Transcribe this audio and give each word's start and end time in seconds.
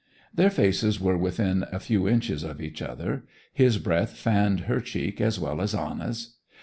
Their 0.33 0.49
faces 0.49 0.99
were 0.99 1.15
within 1.15 1.63
a 1.71 1.79
few 1.79 2.07
inches 2.09 2.43
of 2.43 2.59
each 2.59 2.81
other, 2.81 3.23
his 3.53 3.77
breath 3.77 4.17
fanned 4.17 4.61
her 4.61 4.79
cheek 4.81 5.21
as 5.21 5.39
well 5.39 5.61
as 5.61 5.75
Anna's. 5.75 6.37